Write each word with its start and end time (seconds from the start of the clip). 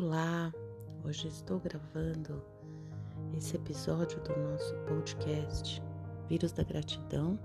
Olá, 0.00 0.54
hoje 1.04 1.26
estou 1.26 1.58
gravando 1.58 2.40
esse 3.36 3.56
episódio 3.56 4.20
do 4.20 4.38
nosso 4.38 4.72
podcast 4.86 5.82
Vírus 6.28 6.52
da 6.52 6.62
Gratidão 6.62 7.36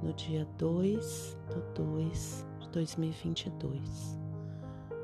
no 0.00 0.12
dia 0.12 0.46
2 0.56 1.36
de 1.48 1.82
2 1.82 2.46
de 2.60 2.68
2022. 2.68 4.20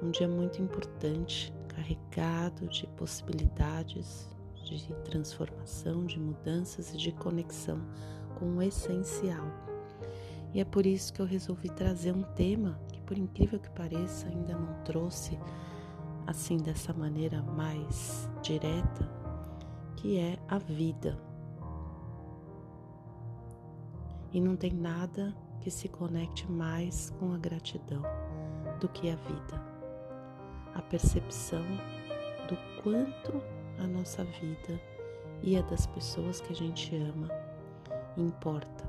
Um 0.00 0.12
dia 0.12 0.28
muito 0.28 0.62
importante, 0.62 1.52
carregado 1.66 2.68
de 2.68 2.86
possibilidades 2.96 4.28
de 4.62 4.94
transformação, 5.06 6.06
de 6.06 6.20
mudanças 6.20 6.94
e 6.94 6.96
de 6.96 7.10
conexão 7.10 7.80
com 8.38 8.44
o 8.58 8.62
essencial. 8.62 9.44
E 10.54 10.60
é 10.60 10.64
por 10.64 10.86
isso 10.86 11.12
que 11.12 11.20
eu 11.20 11.26
resolvi 11.26 11.68
trazer 11.68 12.12
um 12.12 12.22
tema 12.22 12.78
que, 12.92 13.00
por 13.00 13.18
incrível 13.18 13.58
que 13.58 13.70
pareça, 13.70 14.28
ainda 14.28 14.56
não 14.56 14.72
trouxe 14.84 15.36
assim 16.30 16.58
dessa 16.58 16.92
maneira 16.92 17.42
mais 17.42 18.30
direta, 18.40 19.10
que 19.96 20.16
é 20.16 20.38
a 20.48 20.58
vida. 20.58 21.18
E 24.32 24.40
não 24.40 24.54
tem 24.54 24.72
nada 24.72 25.34
que 25.60 25.72
se 25.72 25.88
conecte 25.88 26.48
mais 26.48 27.10
com 27.18 27.34
a 27.34 27.36
gratidão 27.36 28.02
do 28.78 28.88
que 28.88 29.10
a 29.10 29.16
vida. 29.16 29.60
A 30.72 30.80
percepção 30.80 31.64
do 32.48 32.56
quanto 32.80 33.42
a 33.82 33.86
nossa 33.88 34.22
vida 34.22 34.80
e 35.42 35.56
a 35.56 35.62
das 35.62 35.84
pessoas 35.88 36.40
que 36.40 36.52
a 36.52 36.56
gente 36.56 36.94
ama 36.94 37.28
importa. 38.16 38.88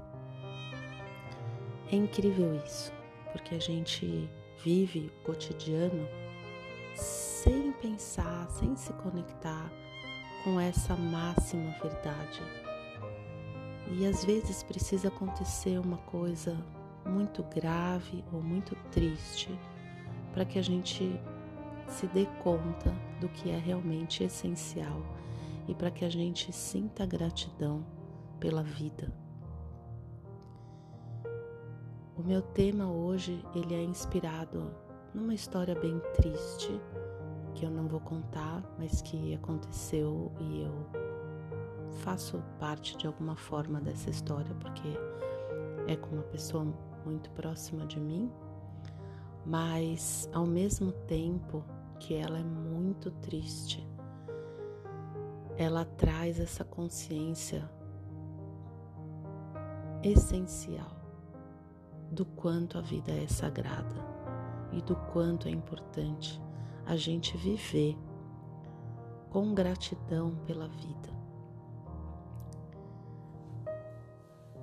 É 1.91 1.95
incrível 1.95 2.55
isso, 2.55 2.93
porque 3.31 3.55
a 3.55 3.59
gente 3.59 4.29
vive 4.63 5.07
o 5.07 5.25
cotidiano 5.25 6.20
pensar, 8.01 8.49
sem 8.49 8.75
se 8.75 8.91
conectar 8.93 9.71
com 10.43 10.59
essa 10.59 10.95
máxima 10.95 11.69
verdade. 11.79 12.41
E 13.91 14.07
às 14.07 14.25
vezes 14.25 14.63
precisa 14.63 15.09
acontecer 15.09 15.77
uma 15.77 15.97
coisa 15.97 16.57
muito 17.05 17.43
grave 17.43 18.23
ou 18.33 18.41
muito 18.41 18.75
triste 18.89 19.49
para 20.33 20.43
que 20.43 20.57
a 20.57 20.63
gente 20.63 21.19
se 21.87 22.07
dê 22.07 22.25
conta 22.41 22.91
do 23.19 23.29
que 23.29 23.51
é 23.51 23.57
realmente 23.57 24.23
essencial 24.23 24.99
e 25.67 25.75
para 25.75 25.91
que 25.91 26.03
a 26.03 26.09
gente 26.09 26.51
sinta 26.51 27.05
gratidão 27.05 27.85
pela 28.39 28.63
vida. 28.63 29.13
O 32.17 32.23
meu 32.23 32.41
tema 32.41 32.91
hoje 32.91 33.45
ele 33.53 33.75
é 33.75 33.83
inspirado 33.83 34.73
numa 35.13 35.35
história 35.35 35.75
bem 35.75 35.99
triste 36.15 36.81
que 37.61 37.65
eu 37.67 37.69
não 37.69 37.87
vou 37.87 37.99
contar, 37.99 38.63
mas 38.79 39.03
que 39.03 39.35
aconteceu 39.35 40.31
e 40.39 40.63
eu 40.63 40.73
faço 41.99 42.43
parte 42.59 42.97
de 42.97 43.05
alguma 43.05 43.35
forma 43.35 43.79
dessa 43.79 44.09
história 44.09 44.51
porque 44.55 44.97
é 45.85 45.95
com 45.95 46.15
uma 46.15 46.23
pessoa 46.23 46.65
muito 47.05 47.29
próxima 47.29 47.85
de 47.85 47.99
mim, 47.99 48.31
mas 49.45 50.27
ao 50.33 50.47
mesmo 50.47 50.91
tempo 50.91 51.63
que 51.99 52.15
ela 52.15 52.39
é 52.39 52.43
muito 52.43 53.11
triste, 53.11 53.87
ela 55.55 55.85
traz 55.85 56.39
essa 56.39 56.63
consciência 56.63 57.69
essencial 60.01 60.99
do 62.09 62.25
quanto 62.25 62.79
a 62.79 62.81
vida 62.81 63.11
é 63.11 63.27
sagrada 63.27 64.03
e 64.71 64.81
do 64.81 64.95
quanto 64.95 65.47
é 65.47 65.51
importante 65.51 66.41
a 66.91 66.97
gente 66.97 67.37
viver 67.37 67.97
com 69.29 69.53
gratidão 69.53 70.35
pela 70.45 70.67
vida. 70.67 71.09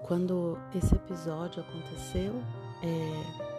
Quando 0.02 0.58
esse 0.74 0.94
episódio 0.94 1.62
aconteceu, 1.62 2.34
é, 2.82 3.56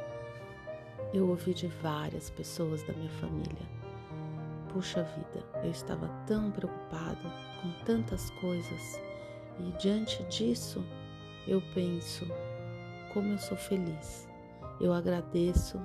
eu 1.11 1.27
ouvi 1.27 1.55
de 1.55 1.65
várias 1.65 2.29
pessoas 2.29 2.83
da 2.83 2.93
minha 2.93 3.09
família. 3.09 3.67
Puxa 4.71 5.01
vida, 5.01 5.43
eu 5.63 5.71
estava 5.71 6.07
tão 6.27 6.51
preocupado 6.51 7.27
com 7.63 7.71
tantas 7.85 8.29
coisas 8.39 9.01
e 9.57 9.71
diante 9.79 10.21
disso 10.25 10.85
eu 11.47 11.59
penso 11.73 12.23
como 13.15 13.29
eu 13.29 13.39
sou 13.39 13.57
feliz. 13.57 14.29
Eu 14.79 14.93
agradeço 14.93 15.79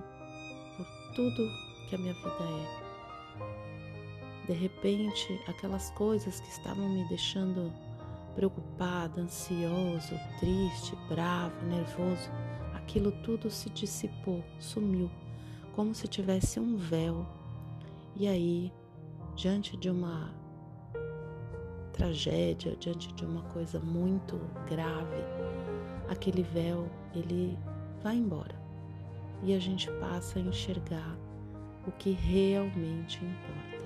por 0.76 1.14
tudo 1.16 1.63
que 1.94 1.94
a 1.94 1.98
minha 1.98 2.14
vida 2.14 2.36
é. 2.40 4.46
De 4.46 4.52
repente, 4.52 5.40
aquelas 5.46 5.90
coisas 5.90 6.40
que 6.40 6.48
estavam 6.48 6.88
me 6.88 7.04
deixando 7.08 7.72
preocupada, 8.34 9.20
ansioso, 9.20 10.18
triste, 10.40 10.96
bravo, 11.08 11.54
nervoso, 11.66 12.28
aquilo 12.74 13.12
tudo 13.22 13.48
se 13.48 13.70
dissipou, 13.70 14.42
sumiu, 14.58 15.08
como 15.74 15.94
se 15.94 16.08
tivesse 16.08 16.58
um 16.58 16.76
véu. 16.76 17.24
E 18.16 18.26
aí, 18.26 18.72
diante 19.34 19.76
de 19.76 19.88
uma 19.88 20.34
tragédia, 21.92 22.74
diante 22.76 23.12
de 23.14 23.24
uma 23.24 23.42
coisa 23.42 23.78
muito 23.78 24.40
grave, 24.68 25.22
aquele 26.08 26.42
véu 26.42 26.90
ele 27.14 27.56
vai 28.02 28.16
embora 28.16 28.60
e 29.42 29.54
a 29.54 29.60
gente 29.60 29.90
passa 29.92 30.38
a 30.38 30.42
enxergar 30.42 31.16
o 31.86 31.92
que 31.92 32.10
realmente 32.12 33.24
importa. 33.24 33.84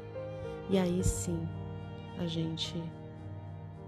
E 0.71 0.79
aí 0.79 1.03
sim 1.03 1.49
a 2.19 2.27
gente 2.27 2.75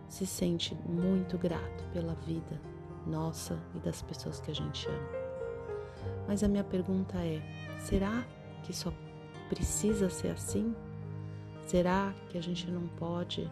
se 0.09 0.27
sente 0.27 0.75
muito 0.87 1.39
grato 1.39 1.85
pela 1.93 2.15
vida 2.15 2.61
nossa 3.07 3.59
e 3.75 3.79
das 3.79 4.03
pessoas 4.03 4.41
que 4.41 4.51
a 4.51 4.55
gente 4.55 4.89
ama. 4.89 5.21
Mas 6.27 6.43
a 6.43 6.49
minha 6.49 6.65
pergunta 6.65 7.19
é: 7.19 7.41
será 7.79 8.25
que 8.63 8.73
só 8.73 8.93
precisa 9.49 10.09
ser 10.09 10.29
assim? 10.29 10.75
Será 11.67 12.15
que 12.29 12.39
a 12.39 12.43
gente 12.43 12.71
não 12.71 12.89
pode 12.89 13.51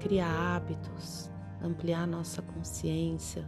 criar 0.00 0.56
hábitos, 0.56 1.30
ampliar 1.62 2.06
nossa 2.06 2.42
consciência, 2.42 3.44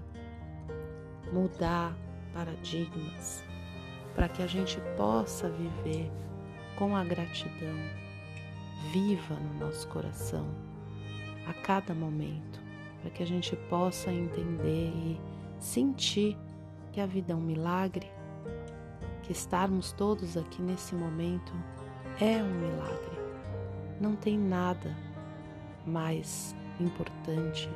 mudar 1.33 1.97
paradigmas, 2.33 3.43
para 4.17 4.31
que 4.31 4.43
a 4.43 4.47
gente 4.47 4.81
possa 4.97 5.51
viver 5.51 6.11
com 6.75 6.97
a 6.97 7.05
gratidão 7.05 7.77
viva 8.91 9.35
no 9.35 9.67
nosso 9.67 9.87
coração 9.89 10.47
a 11.47 11.53
cada 11.53 11.95
momento, 11.95 12.59
para 13.03 13.11
que 13.11 13.23
a 13.23 13.27
gente 13.27 13.55
possa 13.69 14.11
entender 14.11 14.89
e 14.89 15.21
sentir 15.59 16.37
que 16.93 17.01
a 17.01 17.07
vida 17.07 17.35
é 17.35 17.37
um 17.37 17.41
milagre, 17.41 18.11
que 19.23 19.33
estarmos 19.33 19.93
todos 19.93 20.37
aqui 20.37 20.63
nesse 20.63 20.95
momento 20.95 21.53
é 22.19 22.43
um 22.43 22.55
milagre. 22.55 23.19
Não 24.01 24.17
tem 24.17 24.39
nada 24.39 24.97
mais 25.87 26.57
importante 26.81 27.69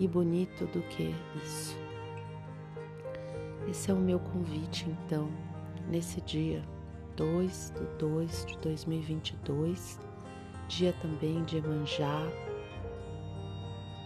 e 0.00 0.08
bonito 0.08 0.66
do 0.66 0.82
que 0.88 1.14
isso. 1.36 1.76
Esse 3.68 3.90
é 3.90 3.94
o 3.94 3.98
meu 3.98 4.18
convite, 4.18 4.88
então, 4.88 5.30
nesse 5.90 6.20
dia 6.20 6.62
2 7.16 7.72
de 7.76 7.84
2 7.98 8.46
de 8.46 8.56
2022, 8.58 9.98
dia 10.68 10.92
também 11.02 11.42
de 11.44 11.58
Emanjá, 11.58 12.22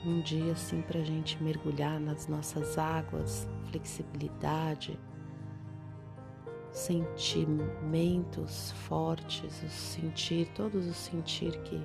um 0.04 0.20
dia 0.22 0.52
assim 0.52 0.80
para 0.82 1.00
a 1.00 1.04
gente 1.04 1.42
mergulhar 1.42 2.00
nas 2.00 2.26
nossas 2.26 2.78
águas, 2.78 3.46
flexibilidade, 3.70 4.98
sentimentos 6.72 8.72
fortes, 8.88 9.62
o 9.62 9.68
sentir, 9.68 10.48
todos 10.54 10.86
os 10.86 10.96
sentir 10.96 11.60
que, 11.62 11.80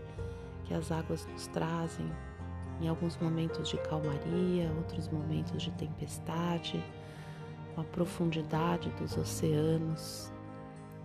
que 0.63 0.74
as 0.74 0.92
águas 0.92 1.28
nos 1.28 1.48
trazem, 1.48 2.10
em 2.81 2.88
alguns 2.88 3.18
momentos 3.18 3.68
de 3.68 3.78
calmaria, 3.80 4.72
outros 4.78 5.10
momentos 5.10 5.62
de 5.62 5.72
tempestade 5.72 6.81
com 7.80 7.81
a 7.81 7.84
profundidade 7.86 8.90
dos 9.00 9.16
oceanos, 9.16 10.31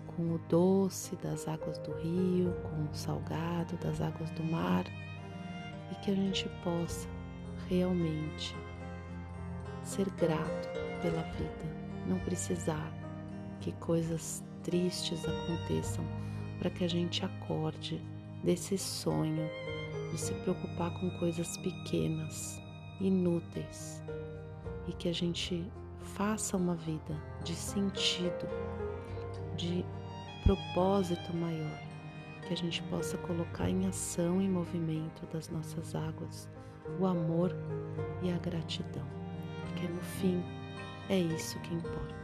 com 0.08 0.34
o 0.34 0.38
doce 0.48 1.14
das 1.16 1.46
águas 1.46 1.78
do 1.78 1.92
rio, 1.92 2.52
com 2.62 2.90
o 2.90 2.94
salgado 2.94 3.76
das 3.76 4.00
águas 4.00 4.30
do 4.30 4.42
mar, 4.44 4.84
e 5.92 5.94
que 5.96 6.10
a 6.10 6.14
gente 6.14 6.48
possa 6.64 7.08
realmente 7.68 8.56
ser 9.84 10.10
grato 10.10 10.68
pela 11.00 11.22
vida, 11.22 11.76
não 12.08 12.18
precisar 12.20 12.92
que 13.60 13.70
coisas 13.72 14.42
tristes 14.64 15.24
aconteçam 15.24 16.04
para 16.58 16.70
que 16.70 16.84
a 16.84 16.88
gente 16.88 17.24
acorde 17.24 18.00
desse 18.42 18.76
sonho 18.76 19.48
de 20.10 20.18
se 20.18 20.32
preocupar 20.42 20.92
com 20.98 21.10
coisas 21.18 21.56
pequenas, 21.58 22.60
inúteis, 23.00 24.02
e 24.88 24.92
que 24.92 25.08
a 25.08 25.12
gente 25.12 25.64
faça 26.04 26.56
uma 26.56 26.74
vida 26.74 27.16
de 27.42 27.54
sentido, 27.54 28.46
de 29.56 29.84
propósito 30.44 31.34
maior, 31.34 31.80
que 32.42 32.52
a 32.52 32.56
gente 32.56 32.82
possa 32.84 33.16
colocar 33.18 33.68
em 33.68 33.86
ação 33.86 34.40
e 34.40 34.48
movimento 34.48 35.26
das 35.32 35.48
nossas 35.48 35.94
águas 35.94 36.48
o 37.00 37.06
amor 37.06 37.54
e 38.22 38.30
a 38.30 38.38
gratidão, 38.38 39.06
porque 39.62 39.88
no 39.88 40.00
fim 40.02 40.42
é 41.08 41.18
isso 41.18 41.58
que 41.60 41.74
importa. 41.74 42.14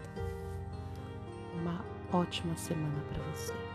Uma 1.54 1.84
ótima 2.12 2.56
semana 2.56 3.02
para 3.08 3.22
você. 3.32 3.69